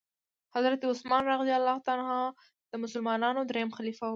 [0.55, 2.23] حضرت عثمان رضي الله تعالی عنه
[2.71, 4.09] د مسلمانانو دريم خليفه وو.